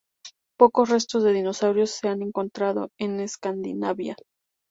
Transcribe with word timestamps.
Pocos 0.57 0.89
restos 0.89 1.21
de 1.21 1.31
dinosaurios 1.31 1.91
se 1.91 2.07
han 2.07 2.23
encontrado 2.23 2.89
en 2.97 3.19
Escandinavia. 3.19 4.15